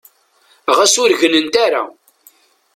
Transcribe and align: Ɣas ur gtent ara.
Ɣas 0.77 0.95
ur 1.03 1.11
gtent 1.19 1.55
ara. 1.65 1.83